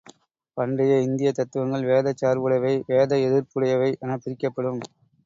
பண்டைய 0.57 0.93
இந்தியத் 0.99 1.35
தத்துவங்கள் 1.35 1.85
வேதச் 1.85 2.21
சார்புடையவை, 2.21 2.73
வேத 2.87 3.11
எதிர்ப்புடையவை 3.27 3.91
எனப்பிரிக்கப்படும். 4.01 4.81